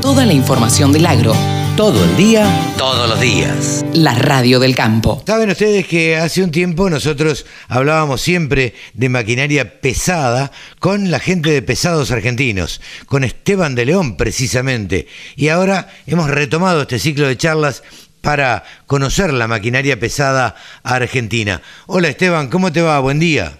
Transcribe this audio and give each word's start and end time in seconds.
Toda 0.00 0.24
la 0.24 0.32
información 0.32 0.94
del 0.94 1.04
agro. 1.04 1.34
Todo 1.76 2.02
el 2.02 2.16
día, 2.16 2.48
todos 2.78 3.06
los 3.06 3.20
días. 3.20 3.84
La 3.92 4.14
radio 4.14 4.58
del 4.60 4.74
campo. 4.74 5.22
Saben 5.26 5.50
ustedes 5.50 5.86
que 5.86 6.16
hace 6.16 6.42
un 6.42 6.50
tiempo 6.50 6.88
nosotros 6.88 7.44
hablábamos 7.68 8.22
siempre 8.22 8.72
de 8.94 9.10
maquinaria 9.10 9.82
pesada 9.82 10.52
con 10.78 11.10
la 11.10 11.20
gente 11.20 11.50
de 11.50 11.60
Pesados 11.60 12.10
Argentinos, 12.12 12.80
con 13.04 13.24
Esteban 13.24 13.74
de 13.74 13.84
León 13.84 14.16
precisamente. 14.16 15.06
Y 15.36 15.48
ahora 15.48 15.90
hemos 16.06 16.30
retomado 16.30 16.80
este 16.80 16.98
ciclo 16.98 17.26
de 17.26 17.36
charlas 17.36 17.82
para 18.22 18.64
conocer 18.86 19.34
la 19.34 19.48
maquinaria 19.48 20.00
pesada 20.00 20.56
argentina. 20.82 21.60
Hola 21.88 22.08
Esteban, 22.08 22.48
¿cómo 22.48 22.72
te 22.72 22.80
va? 22.80 22.98
Buen 23.00 23.18
día. 23.18 23.58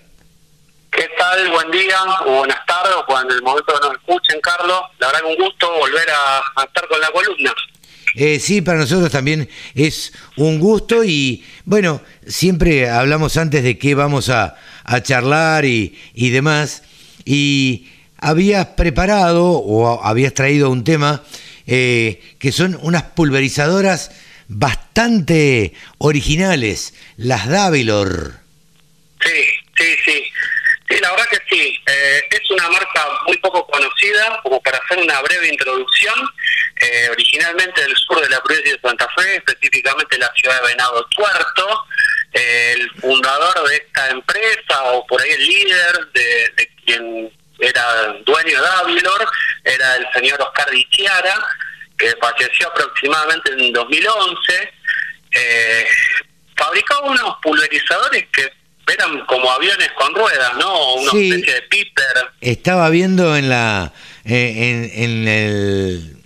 ¿Qué 1.39 1.45
tal? 1.45 1.53
Buen 1.53 1.71
día, 1.71 1.97
o 2.27 2.39
buenas 2.39 2.67
tardes, 2.67 2.93
o 2.97 3.07
cuando 3.07 3.33
el 3.33 3.43
momento 3.43 3.73
nos 3.81 3.93
escuchen, 3.93 4.41
Carlos. 4.41 4.81
La 4.99 5.07
verdad 5.07 5.21
que 5.21 5.27
un 5.27 5.37
gusto 5.37 5.71
volver 5.79 6.09
a, 6.11 6.65
estar 6.65 6.89
con 6.89 7.01
la 7.01 7.11
columna. 7.11 7.55
Eh, 8.17 8.41
sí, 8.41 8.61
para 8.61 8.79
nosotros 8.79 9.13
también 9.13 9.49
es 9.75 10.13
un 10.37 10.59
gusto 10.59 11.05
y 11.05 11.45
bueno, 11.65 12.01
siempre 12.27 12.91
hablamos 12.91 13.37
antes 13.37 13.63
de 13.63 13.79
qué 13.79 13.95
vamos 13.95 14.31
a, 14.31 14.57
charlar 15.03 15.65
y, 15.65 15.97
y, 16.15 16.31
demás. 16.31 16.83
Y 17.25 17.89
habías 18.17 18.67
preparado 18.69 19.45
o 19.45 20.03
habías 20.05 20.35
traído 20.35 20.71
un 20.71 20.83
tema 20.83 21.23
eh, 21.67 22.21
que 22.41 22.51
son 22.51 22.77
unas 22.83 23.05
pulverizadoras 23.05 24.11
bastante 24.49 25.75
originales, 25.99 26.95
las 27.17 27.49
Davilor. 27.49 28.41
Sí, 29.21 29.45
sí, 29.77 29.97
sí. 30.05 30.25
Sí, 30.89 30.99
la 31.01 31.11
verdad 31.11 31.29
que 31.29 31.41
sí. 31.51 31.83
Eh, 31.87 32.29
es 32.31 32.51
una 32.51 32.69
marca 32.71 33.07
muy 33.27 33.37
poco 33.39 33.67
conocida, 33.67 34.41
como 34.43 34.61
para 34.63 34.79
hacer 34.79 34.99
una 34.99 35.21
breve 35.21 35.49
introducción. 35.49 36.15
Eh, 36.81 37.09
originalmente 37.11 37.83
del 37.83 37.97
sur 37.97 38.21
de 38.21 38.29
la 38.29 38.41
provincia 38.43 38.73
de 38.73 38.81
Santa 38.81 39.09
Fe, 39.17 39.37
específicamente 39.37 40.17
la 40.17 40.33
ciudad 40.35 40.63
de 40.63 40.69
Venado 40.69 41.05
Tuerto. 41.07 41.85
el 42.33 42.91
fundador 43.01 43.69
de 43.69 43.77
esta 43.77 44.11
empresa, 44.11 44.83
o 44.93 45.07
por 45.07 45.21
ahí 45.21 45.31
el 45.31 45.47
líder 45.47 46.07
de, 46.13 46.71
quien 46.85 47.33
era 47.59 48.13
dueño 48.25 48.63
de 48.63 48.69
Avilor, 48.69 49.27
era 49.65 49.97
el 49.97 50.07
señor 50.13 50.41
Oscar 50.41 50.71
Dichiara, 50.71 51.35
que 51.97 52.15
falleció 52.21 52.69
aproximadamente 52.69 53.53
en 53.53 53.73
2011. 53.73 54.73
Eh, 55.33 55.89
fabricaba 56.57 57.01
unos 57.01 57.37
pulverizadores 57.43 58.27
que 58.33 58.53
eran 58.91 59.25
como 59.27 59.51
aviones 59.51 59.89
con 59.97 60.15
ruedas, 60.15 60.53
¿no? 60.59 60.95
Una 60.95 61.13
especie 61.13 61.55
de 61.55 61.63
piper. 61.63 62.05
Estaba 62.41 62.91
viendo 62.91 63.37
en 63.37 63.49
la 63.49 63.93
eh, 64.25 64.91
en, 64.95 65.29
el 65.29 66.17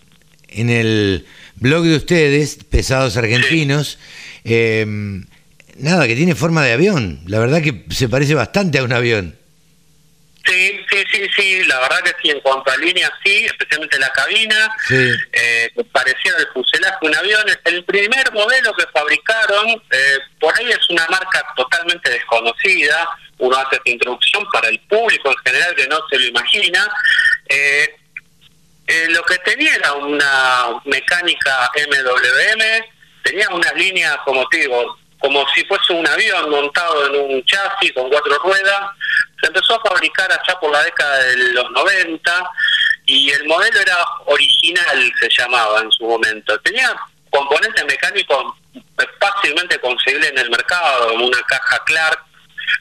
en 0.48 0.70
el 0.70 1.26
blog 1.56 1.84
de 1.84 1.96
ustedes, 1.96 2.58
Pesados 2.68 3.16
Argentinos, 3.16 3.98
em, 4.44 5.26
nada, 5.78 6.06
que 6.06 6.16
tiene 6.16 6.34
forma 6.34 6.64
de 6.64 6.72
avión. 6.72 7.20
La 7.26 7.38
verdad 7.38 7.62
que 7.62 7.84
se 7.90 8.08
parece 8.08 8.34
bastante 8.34 8.78
a 8.78 8.84
un 8.84 8.92
avión. 8.92 9.36
Sí, 10.44 10.80
sí, 10.90 11.04
sí, 11.12 11.28
sí, 11.36 11.64
la 11.64 11.78
verdad 11.80 12.02
que 12.02 12.14
sí, 12.20 12.30
en 12.30 12.40
cuanto 12.40 12.70
a 12.70 12.76
línea 12.76 13.10
sí, 13.24 13.44
especialmente 13.44 13.98
la 13.98 14.10
cabina, 14.10 14.74
eh, 14.90 15.70
parecía 15.92 16.32
el 16.36 16.48
fuselaje 16.48 16.96
de 17.00 17.08
un 17.08 17.16
avión. 17.16 17.48
Es 17.48 17.58
el 17.64 17.84
primer 17.84 18.32
modelo 18.32 18.74
que 18.74 18.84
fabricaron, 18.92 19.68
eh, 19.68 20.18
por 20.40 20.58
ahí 20.58 20.70
es 20.70 20.90
una 20.90 21.06
marca 21.08 21.44
totalmente 21.56 22.10
desconocida, 22.10 23.08
uno 23.38 23.56
hace 23.56 23.76
esta 23.76 23.90
introducción 23.90 24.44
para 24.52 24.68
el 24.68 24.78
público 24.80 25.30
en 25.30 25.36
general 25.44 25.74
que 25.74 25.86
no 25.88 25.98
se 26.10 26.18
lo 26.18 26.26
imagina. 26.26 26.88
Eh, 27.48 27.94
eh, 28.86 29.06
lo 29.10 29.22
que 29.22 29.38
tenía 29.38 29.74
era 29.74 29.92
una 29.94 30.80
mecánica 30.84 31.70
MWM, 31.74 32.84
tenía 33.22 33.48
una 33.50 33.72
línea, 33.72 34.20
como 34.24 34.46
te 34.48 34.58
digo, 34.58 34.98
como 35.22 35.46
si 35.54 35.64
fuese 35.64 35.92
un 35.92 36.06
avión 36.06 36.50
montado 36.50 37.06
en 37.06 37.34
un 37.34 37.44
chasis 37.44 37.92
con 37.92 38.10
cuatro 38.10 38.36
ruedas. 38.38 38.90
Se 39.40 39.46
empezó 39.46 39.76
a 39.76 39.88
fabricar 39.88 40.30
allá 40.30 40.58
por 40.60 40.70
la 40.70 40.82
década 40.82 41.18
de 41.24 41.36
los 41.52 41.70
90 41.70 42.50
y 43.06 43.30
el 43.30 43.46
modelo 43.46 43.80
era 43.80 43.96
original, 44.26 45.12
se 45.20 45.28
llamaba 45.30 45.80
en 45.80 45.90
su 45.92 46.04
momento. 46.04 46.58
Tenía 46.60 46.94
componentes 47.30 47.84
mecánicos 47.86 48.54
fácilmente 49.20 49.78
conseguibles 49.78 50.30
en 50.30 50.38
el 50.38 50.50
mercado, 50.50 51.08
como 51.10 51.26
una 51.26 51.42
caja 51.42 51.82
Clark, 51.84 52.24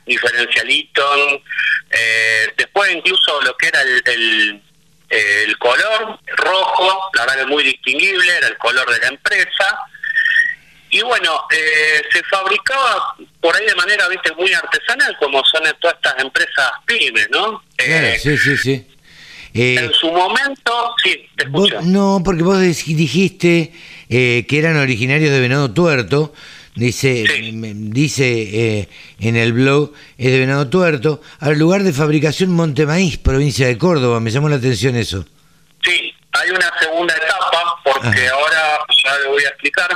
diferencialito, 0.06 1.42
eh, 1.92 2.54
después 2.58 2.92
incluso 2.92 3.42
lo 3.42 3.56
que 3.58 3.68
era 3.68 3.82
el, 3.82 4.62
el 5.10 5.58
color 5.58 6.20
rojo, 6.38 7.10
la 7.14 7.26
verdad 7.26 7.40
que 7.40 7.46
muy 7.46 7.64
distinguible, 7.64 8.38
era 8.38 8.48
el 8.48 8.58
color 8.58 8.90
de 8.92 9.00
la 9.00 9.08
empresa 9.08 9.80
y 10.92 11.02
bueno, 11.04 11.46
eh, 11.50 12.02
se 12.12 12.22
fabricaba 12.24 13.16
por 13.40 13.56
ahí 13.56 13.66
de 13.66 13.76
manera, 13.76 14.10
viste, 14.10 14.34
muy 14.34 14.54
artesanal, 14.54 15.16
como 15.20 15.42
son 15.46 15.64
todas 15.80 15.96
estas 15.96 16.20
empresas 16.20 16.72
pymes, 16.86 17.30
¿no? 17.32 17.64
Eh, 17.78 18.20
sí, 18.22 18.38
sí, 18.38 18.58
sí. 18.58 18.88
Eh, 19.54 19.76
en 19.80 19.94
su 19.94 20.12
momento, 20.12 20.94
sí, 21.02 21.30
te 21.38 21.46
escucho. 21.46 21.82
no, 21.84 22.22
porque 22.24 22.44
vos 22.44 22.60
dijiste 22.60 23.74
que 24.10 24.46
eran 24.50 24.76
originarios 24.76 25.32
de 25.32 25.40
Venado 25.40 25.72
Tuerto, 25.72 26.34
dice 26.76 27.24
dice 27.54 28.90
en 29.20 29.36
el 29.38 29.54
blog, 29.54 29.94
es 30.18 30.32
de 30.32 30.40
Venado 30.40 30.70
Tuerto, 30.70 31.22
al 31.40 31.58
lugar 31.58 31.84
de 31.84 31.94
fabricación 31.94 32.52
Montemaíz, 32.52 33.18
provincia 33.18 33.66
de 33.66 33.78
Córdoba, 33.78 34.20
me 34.20 34.30
llamó 34.30 34.50
la 34.50 34.58
atención 34.58 34.98
eso. 34.98 35.26
Sí, 35.84 36.14
hay 36.34 36.50
una 36.50 36.72
segunda 36.80 37.16
etapa, 37.16 37.76
porque 37.84 38.28
ahora 38.28 38.80
ya 39.06 39.18
le 39.20 39.28
voy 39.28 39.44
a 39.44 39.50
explicar, 39.50 39.90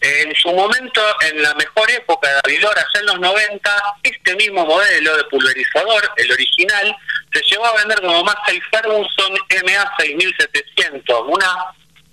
en 0.00 0.34
su 0.34 0.50
momento, 0.52 1.02
en 1.20 1.42
la 1.42 1.54
mejor 1.54 1.90
época 1.90 2.28
de 2.28 2.40
Avilor, 2.44 2.76
allá 2.78 3.00
en 3.00 3.06
los 3.06 3.20
90, 3.20 3.82
este 4.02 4.36
mismo 4.36 4.64
modelo 4.64 5.16
de 5.16 5.24
pulverizador, 5.24 6.10
el 6.16 6.32
original, 6.32 6.96
se 7.32 7.42
llevó 7.42 7.66
a 7.66 7.76
vender 7.76 8.00
como 8.00 8.24
Massey 8.24 8.60
Ferguson 8.70 9.32
MA 9.64 9.96
6700, 9.98 11.24
una 11.26 11.66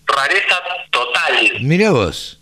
rareza 0.05 0.61
total. 0.91 1.51
Mira 1.61 1.91
vos. 1.91 2.37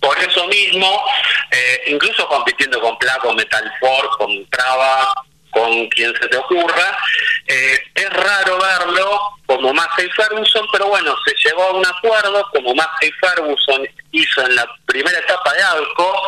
Por 0.00 0.18
eso 0.18 0.46
mismo, 0.48 1.04
eh, 1.50 1.82
incluso 1.88 2.26
compitiendo 2.26 2.80
con 2.80 2.98
Placo, 2.98 3.32
Metal 3.34 3.72
Ford, 3.78 4.08
con 4.18 4.46
Traba, 4.50 5.14
con 5.50 5.86
quien 5.88 6.12
se 6.18 6.28
te 6.28 6.36
ocurra, 6.36 6.98
eh, 7.46 7.78
es 7.94 8.10
raro 8.10 8.58
verlo 8.58 9.20
como 9.46 9.72
Massey 9.72 10.08
Ferguson, 10.10 10.66
pero 10.72 10.88
bueno, 10.88 11.14
se 11.24 11.34
llegó 11.44 11.62
a 11.62 11.72
un 11.74 11.86
acuerdo 11.86 12.48
como 12.52 12.74
Massey 12.74 13.12
Ferguson 13.20 13.86
hizo 14.12 14.42
en 14.42 14.54
la 14.54 14.66
primera 14.86 15.18
etapa 15.18 15.52
de 15.54 15.62
Alco, 15.62 16.22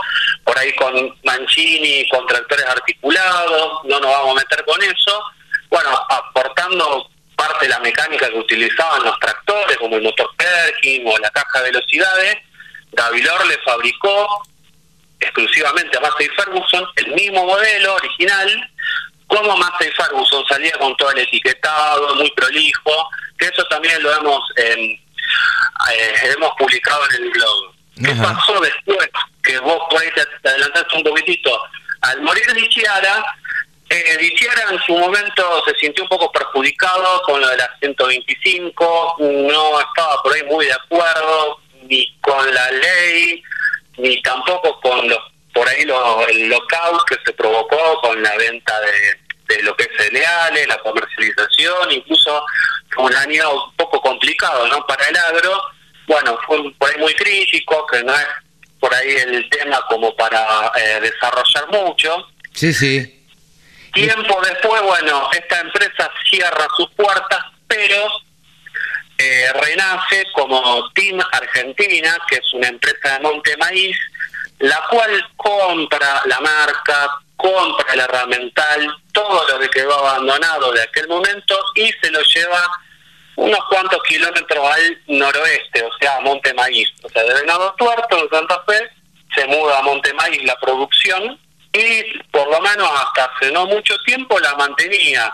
por 0.45 0.59
ahí 0.59 0.75
con 0.75 1.17
Mancini, 1.22 2.09
con 2.09 2.27
tractores 2.27 2.67
articulados, 2.67 3.84
no 3.84 4.00
nos 4.00 4.11
vamos 4.11 4.31
a 4.33 4.41
meter 4.41 4.65
con 4.65 4.83
eso, 4.83 5.22
bueno, 5.71 5.91
aportando 6.09 7.11
parte 7.37 7.67
de 7.67 7.71
la 7.71 7.81
mecánica 7.81 8.28
que 8.28 8.39
utilizaban 8.39 9.05
los 9.05 9.19
tractores, 9.19 9.77
como 9.77 9.97
el 9.97 10.03
motor 10.03 10.31
Perkin 10.37 11.06
o 11.06 11.19
la 11.19 11.31
caja 11.31 11.61
de 11.61 11.71
velocidades, 11.71 12.37
Gavilor 12.93 13.47
le 13.47 13.59
fabricó 13.59 14.43
exclusivamente 15.21 15.97
a 15.99 16.00
Massey 16.00 16.28
Ferguson 16.28 16.87
el 16.97 17.12
mismo 17.12 17.44
modelo 17.44 17.94
original, 17.94 18.71
como 19.27 19.56
Massey 19.56 19.91
Ferguson 19.91 20.44
salía 20.49 20.73
con 20.78 20.97
todo 20.97 21.11
el 21.11 21.19
etiquetado, 21.19 22.15
muy 22.17 22.31
prolijo, 22.33 23.09
que 23.39 23.47
eso 23.47 23.65
también 23.65 24.03
lo 24.03 24.12
hemos 24.15 24.43
eh, 24.56 24.99
hemos 26.23 26.53
publicado 26.56 27.00
en 27.11 27.25
el 27.25 27.31
blog. 27.31 27.74
¿Qué 27.97 28.15
pasó 28.15 28.60
después? 28.60 29.09
Que 29.43 29.59
vos 29.59 29.78
por 29.91 30.00
ahí 30.00 30.09
te 30.15 30.49
adelantaste 30.49 30.97
un 30.97 31.05
poquitito. 31.05 31.50
Al 32.00 32.21
morir 32.22 32.53
Dichiara, 32.53 33.25
eh, 33.88 34.16
Dichiara 34.19 34.72
en 34.72 34.78
su 34.81 34.99
momento 34.99 35.65
se 35.66 35.75
sintió 35.77 36.05
un 36.05 36.09
poco 36.09 36.32
perjudicado 36.32 37.22
con 37.22 37.41
lo 37.41 37.49
de 37.49 37.56
la 37.56 37.71
125, 37.81 39.16
no 39.21 39.81
estaba 39.81 40.22
por 40.22 40.35
ahí 40.35 40.43
muy 40.44 40.67
de 40.67 40.73
acuerdo 40.73 41.61
ni 41.82 42.19
con 42.20 42.55
la 42.55 42.70
ley, 42.70 43.43
ni 43.99 44.20
tampoco 44.23 44.81
con 44.81 45.08
los 45.08 45.19
por 45.52 45.69
ahí 45.69 45.85
lo, 45.85 46.26
el 46.26 46.49
lockout 46.49 47.05
que 47.08 47.17
se 47.25 47.32
provocó 47.32 48.00
con 48.00 48.20
la 48.20 48.37
venta 48.37 48.75
de, 48.81 49.55
de 49.55 49.62
lo 49.62 49.76
que 49.76 49.85
es 49.85 49.90
cereales, 49.97 50.67
la 50.67 50.79
comercialización, 50.79 51.93
incluso 51.93 52.44
fue 52.90 53.05
un 53.05 53.14
año 53.14 53.67
un 53.67 53.76
poco 53.76 54.00
complicado 54.00 54.67
¿no? 54.69 54.85
para 54.87 55.06
el 55.08 55.17
agro. 55.17 55.62
Bueno, 56.06 56.39
fue 56.47 56.73
por 56.79 56.91
ahí 56.91 57.01
muy 57.01 57.15
crítico, 57.15 57.87
que 57.87 58.03
no 58.03 58.15
es 58.15 58.27
por 58.81 58.95
ahí 58.95 59.17
el 59.17 59.49
tema 59.49 59.81
como 59.89 60.15
para 60.15 60.71
eh, 60.77 61.01
desarrollar 61.01 61.69
mucho. 61.71 62.29
Sí, 62.53 62.73
sí. 62.73 63.27
Tiempo 63.93 64.41
después, 64.45 64.83
bueno, 64.83 65.31
esta 65.33 65.61
empresa 65.61 66.11
cierra 66.29 66.67
sus 66.77 66.91
puertas, 66.91 67.45
pero 67.69 68.06
eh, 69.17 69.53
renace 69.55 70.27
como 70.33 70.91
Team 70.93 71.21
Argentina, 71.33 72.17
que 72.29 72.37
es 72.37 72.55
una 72.55 72.69
empresa 72.69 73.15
de 73.15 73.21
Monte 73.21 73.57
Maíz, 73.57 73.97
la 74.59 74.83
cual 74.91 75.25
compra 75.37 76.23
la 76.27 76.41
marca, 76.41 77.11
compra 77.37 77.93
el 77.93 78.00
herramental, 78.00 78.97
todo 79.12 79.49
lo 79.49 79.59
que 79.61 79.71
quedó 79.71 79.95
abandonado 79.95 80.73
de 80.73 80.83
aquel 80.83 81.09
momento 81.09 81.57
y 81.77 81.93
se 82.03 82.11
lo 82.11 82.21
lleva 82.23 82.69
unos 83.37 83.61
cuantos 83.69 84.03
kilómetros 84.05 84.67
al 84.71 84.99
noroeste, 85.09 85.83
o 85.83 85.91
sea, 86.01 86.17
a 86.17 86.21
Monte 86.21 86.55
Maíz. 86.55 86.89
O 87.03 87.09
sea, 87.09 87.23
de 87.25 87.35
Venado 87.35 87.75
Tuerto, 87.77 88.23
en 88.23 88.29
Santa 88.31 88.63
Fe, 88.67 88.91
se 89.35 89.47
muda 89.47 89.79
a 89.79 89.83
Monte 89.83 90.13
Maíz 90.15 90.43
la 90.45 90.57
producción 90.57 91.39
y 91.73 92.19
por 92.31 92.49
lo 92.51 92.61
menos 92.61 92.89
hasta 92.89 93.25
hace 93.25 93.51
no 93.51 93.67
mucho 93.67 93.97
tiempo 94.07 94.39
la 94.39 94.55
mantenía 94.55 95.33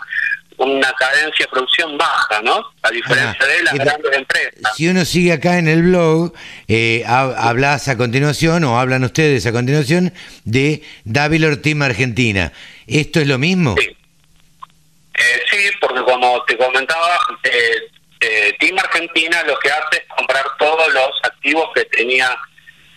una 0.56 0.92
cadencia 0.92 1.46
de 1.46 1.50
producción 1.50 1.96
baja, 1.96 2.42
¿no? 2.42 2.62
A 2.82 2.90
diferencia 2.90 3.46
de 3.46 3.62
las 3.62 3.74
grandes 3.74 4.12
empresas. 4.12 4.76
Si 4.76 4.88
uno 4.88 5.04
sigue 5.06 5.32
acá 5.32 5.58
en 5.58 5.68
el 5.68 5.82
blog, 5.82 6.34
eh, 6.68 7.02
hablas 7.06 7.88
a 7.88 7.96
continuación, 7.96 8.64
o 8.64 8.78
hablan 8.78 9.04
ustedes 9.04 9.46
a 9.46 9.52
continuación, 9.52 10.12
de 10.44 10.82
Davilor 11.04 11.56
Team 11.56 11.80
Argentina. 11.80 12.52
¿Esto 12.86 13.20
es 13.20 13.26
lo 13.26 13.38
mismo? 13.38 13.74
Sí. 13.78 13.96
Eh, 15.20 15.42
sí, 15.50 15.58
porque 15.80 16.02
como 16.02 16.42
te 16.44 16.56
comentaba, 16.56 17.18
eh, 17.44 17.90
eh, 18.20 18.56
Team 18.58 18.78
Argentina 18.78 19.42
lo 19.44 19.58
que 19.58 19.70
hace 19.70 19.96
es 19.96 20.04
comprar 20.16 20.44
todos 20.58 20.92
los 20.92 21.10
activos 21.22 21.70
que 21.74 21.84
tenía 21.86 22.36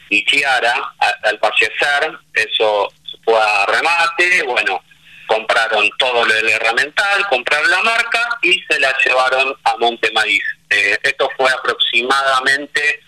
Ichiara 0.09 0.93
al 1.23 1.39
fallecer, 1.39 2.19
eso 2.33 2.91
fue 3.23 3.39
a 3.39 3.65
remate, 3.65 4.43
bueno, 4.43 4.83
compraron 5.27 5.89
todo 5.97 6.25
lo 6.25 6.33
del 6.33 6.49
herramental, 6.49 7.27
compraron 7.29 7.69
la 7.69 7.81
marca 7.81 8.37
y 8.41 8.61
se 8.69 8.79
la 8.79 8.95
llevaron 9.03 9.55
a 9.63 9.77
Monte 9.77 10.11
Maíz. 10.11 10.43
Eh, 10.69 10.97
esto 11.03 11.29
fue 11.37 11.49
aproximadamente, 11.51 12.99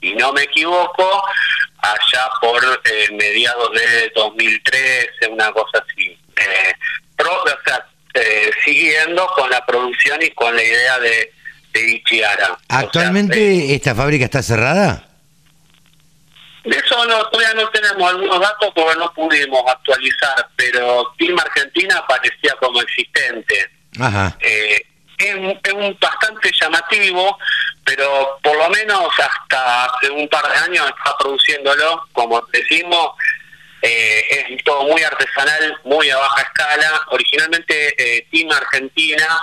y 0.00 0.14
no 0.14 0.32
me 0.32 0.42
equivoco, 0.42 1.22
allá 1.78 2.28
por 2.40 2.62
eh, 2.84 3.08
mediados 3.12 3.72
de 3.72 4.12
2013, 4.14 5.28
una 5.30 5.52
cosa 5.52 5.84
así. 5.86 6.18
Con 9.34 9.50
la 9.50 9.64
producción 9.64 10.22
y 10.22 10.30
con 10.30 10.54
la 10.54 10.62
idea 10.62 10.98
de, 10.98 11.32
de 11.72 11.90
Ichiara. 11.90 12.58
¿Actualmente 12.68 13.74
esta 13.74 13.94
fábrica 13.94 14.24
está 14.24 14.42
cerrada? 14.42 15.06
De 16.64 16.76
eso 16.76 17.06
no, 17.06 17.24
todavía 17.28 17.54
no 17.54 17.68
tenemos 17.70 18.10
algunos 18.10 18.40
datos 18.40 18.70
porque 18.74 18.98
no 18.98 19.12
pudimos 19.14 19.62
actualizar, 19.66 20.48
pero 20.56 21.14
Team 21.18 21.38
Argentina 21.38 22.04
parecía 22.06 22.54
como 22.60 22.82
existente. 22.82 23.70
Ajá. 23.98 24.36
Eh, 24.40 24.84
es, 25.18 25.34
un 25.74 25.96
bastante 26.00 26.50
llamativo, 26.60 27.38
pero 27.84 28.38
por 28.42 28.56
lo 28.56 28.68
menos 28.70 29.08
hasta 29.18 29.84
hace 29.84 30.10
un 30.10 30.28
par 30.28 30.46
de 30.50 30.58
años 30.58 30.86
está 30.88 31.16
produciéndolo, 31.18 32.06
como 32.12 32.40
decimos, 32.52 33.10
eh, 33.82 34.46
es 34.50 34.64
todo 34.64 34.84
muy 34.84 35.02
artesanal, 35.02 35.78
muy 35.84 36.10
a 36.10 36.16
baja 36.16 36.42
escala. 36.42 37.02
Originalmente 37.10 37.94
eh, 37.96 38.26
Team 38.30 38.50
Argentina 38.50 39.40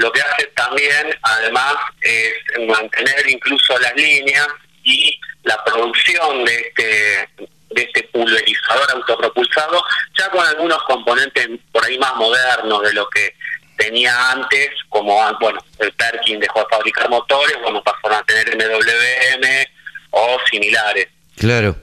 lo 0.00 0.10
que 0.12 0.22
hace 0.22 0.46
también, 0.56 1.14
además, 1.22 1.74
es 2.00 2.32
mantener 2.66 3.28
incluso 3.28 3.78
las 3.78 3.94
líneas 3.94 4.48
y 4.82 5.20
la 5.42 5.62
producción 5.64 6.44
de 6.44 6.56
este 6.56 7.28
de 7.70 7.82
este 7.82 8.02
pulverizador 8.04 8.90
autopropulsado, 8.92 9.84
ya 10.18 10.28
con 10.30 10.44
algunos 10.44 10.82
componentes 10.84 11.48
por 11.70 11.84
ahí 11.84 11.96
más 11.98 12.16
modernos 12.16 12.82
de 12.82 12.92
lo 12.94 13.08
que 13.10 13.34
tenía 13.76 14.32
antes, 14.32 14.70
como 14.88 15.14
bueno, 15.38 15.64
el 15.78 15.92
Perkin 15.92 16.40
dejó 16.40 16.60
de 16.60 16.66
fabricar 16.68 17.08
motores, 17.08 17.56
bueno, 17.62 17.80
pasaron 17.84 18.18
a 18.18 18.24
tener 18.24 18.56
MWM 18.56 19.46
o 20.10 20.38
similares. 20.50 21.08
Claro. 21.36 21.76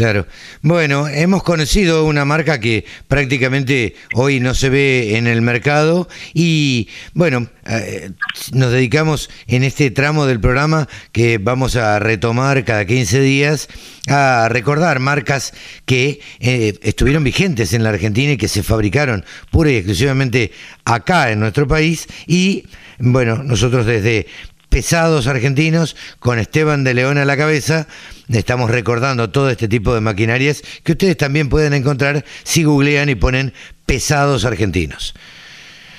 Claro. 0.00 0.26
Bueno, 0.62 1.08
hemos 1.08 1.42
conocido 1.42 2.06
una 2.06 2.24
marca 2.24 2.58
que 2.58 2.86
prácticamente 3.06 3.96
hoy 4.14 4.40
no 4.40 4.54
se 4.54 4.70
ve 4.70 5.18
en 5.18 5.26
el 5.26 5.42
mercado 5.42 6.08
y 6.32 6.88
bueno, 7.12 7.50
eh, 7.66 8.10
nos 8.54 8.72
dedicamos 8.72 9.28
en 9.46 9.62
este 9.62 9.90
tramo 9.90 10.24
del 10.24 10.40
programa 10.40 10.88
que 11.12 11.36
vamos 11.36 11.76
a 11.76 11.98
retomar 11.98 12.64
cada 12.64 12.86
15 12.86 13.20
días 13.20 13.68
a 14.08 14.48
recordar 14.48 15.00
marcas 15.00 15.52
que 15.84 16.20
eh, 16.38 16.78
estuvieron 16.80 17.22
vigentes 17.22 17.74
en 17.74 17.82
la 17.84 17.90
Argentina 17.90 18.32
y 18.32 18.38
que 18.38 18.48
se 18.48 18.62
fabricaron 18.62 19.26
pura 19.50 19.70
y 19.70 19.76
exclusivamente 19.76 20.50
acá 20.86 21.30
en 21.30 21.40
nuestro 21.40 21.68
país 21.68 22.06
y 22.26 22.64
bueno, 23.02 23.42
nosotros 23.42 23.84
desde 23.84 24.26
pesados 24.70 25.26
argentinos, 25.26 25.96
con 26.18 26.38
Esteban 26.38 26.84
de 26.84 26.94
León 26.94 27.18
a 27.18 27.24
la 27.26 27.36
cabeza. 27.36 27.86
Estamos 28.32 28.70
recordando 28.70 29.28
todo 29.30 29.50
este 29.50 29.68
tipo 29.68 29.92
de 29.94 30.00
maquinarias 30.00 30.62
que 30.84 30.92
ustedes 30.92 31.16
también 31.16 31.48
pueden 31.48 31.74
encontrar 31.74 32.24
si 32.44 32.64
googlean 32.64 33.08
y 33.10 33.16
ponen 33.16 33.52
pesados 33.84 34.44
argentinos. 34.44 35.14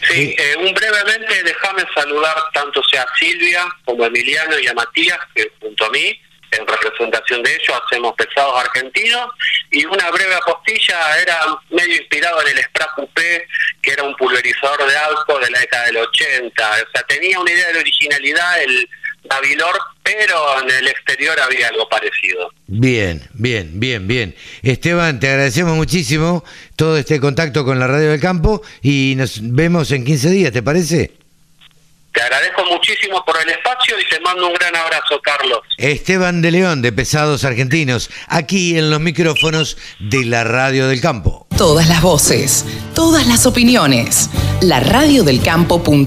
Sí, 0.10 0.34
eh, 0.38 0.56
un 0.58 0.74
brevemente 0.74 1.44
déjame 1.44 1.84
saludar 1.94 2.36
tanto 2.54 2.82
sea 2.90 3.04
a 3.04 3.18
Silvia 3.20 3.66
como 3.86 4.04
a 4.04 4.08
Emiliano 4.08 4.58
y 4.58 4.66
a 4.66 4.74
Matías, 4.74 5.20
que 5.36 5.52
junto 5.60 5.86
a 5.86 5.90
mí 5.92 6.20
en 6.52 6.68
representación 6.68 7.44
de 7.44 7.54
ellos 7.54 7.82
hacemos 7.86 8.14
pesados 8.16 8.60
argentinos 8.60 9.30
y 9.72 9.86
una 9.86 10.12
breve 10.12 10.36
apostilla 10.36 11.18
era 11.22 11.40
medio 11.70 11.96
inspirado 11.96 12.42
en 12.42 12.58
el 12.58 12.64
Spra 12.66 12.88
Coupé 12.96 13.48
que 13.82 13.92
era 13.92 14.04
un 14.04 14.16
pulverizador 14.16 14.86
de 14.86 14.98
alcohol 14.98 15.42
de 15.42 15.52
la 15.52 15.60
década 15.60 15.86
del 15.86 15.98
80 15.98 16.70
o 16.72 16.92
sea 16.92 17.04
tenía 17.08 17.40
una 17.40 17.52
idea 17.52 17.72
de 17.72 17.80
originalidad 17.80 18.64
el 18.64 18.90
Davilor 19.24 19.78
pero 20.04 20.62
en 20.62 20.70
el 20.70 20.88
exterior 20.88 21.40
había 21.40 21.68
algo 21.68 21.88
parecido. 21.88 22.52
Bien 22.68 23.22
bien 23.34 23.80
bien 23.80 24.08
bien. 24.08 24.36
Esteban 24.64 25.20
te 25.20 25.30
agradecemos 25.30 25.76
muchísimo 25.76 26.44
todo 26.76 26.98
este 26.98 27.20
contacto 27.20 27.64
con 27.64 27.80
la 27.80 27.88
radio 27.88 28.10
del 28.10 28.20
campo 28.20 28.64
y 28.82 29.14
nos 29.16 29.40
vemos 29.42 29.92
en 29.92 30.04
15 30.06 30.30
días 30.32 30.52
¿te 30.52 30.64
parece? 30.64 31.21
Te 32.14 32.22
agradezco 32.22 32.66
muchísimo 32.66 33.24
por 33.26 33.36
el 33.42 33.50
espacio 33.50 33.96
y 34.00 34.10
te 34.10 34.20
mando 34.20 34.48
un 34.48 34.54
gran 34.54 34.76
abrazo, 34.76 35.20
Carlos. 35.24 35.60
Esteban 35.78 36.42
de 36.42 36.52
León, 36.52 36.82
de 36.82 36.92
Pesados 36.92 37.46
Argentinos, 37.46 38.10
aquí 38.28 38.78
en 38.78 38.90
los 38.90 39.00
micrófonos 39.00 39.78
de 40.00 40.26
la 40.26 40.44
Radio 40.44 40.88
del 40.88 41.00
Campo. 41.00 41.48
Todas 41.58 41.88
las 41.88 42.02
voces, 42.02 42.66
todas 42.94 43.28
las 43.28 43.46
opiniones. 43.46 44.30
La 44.62 44.80
radiodelcampo.com 44.80 46.06